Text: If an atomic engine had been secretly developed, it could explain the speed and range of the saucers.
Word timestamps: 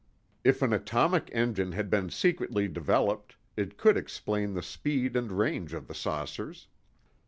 If 0.43 0.63
an 0.63 0.73
atomic 0.73 1.29
engine 1.31 1.73
had 1.73 1.91
been 1.91 2.09
secretly 2.09 2.67
developed, 2.67 3.35
it 3.55 3.77
could 3.77 3.97
explain 3.97 4.55
the 4.55 4.63
speed 4.63 5.15
and 5.15 5.31
range 5.31 5.75
of 5.75 5.87
the 5.87 5.93
saucers. 5.93 6.67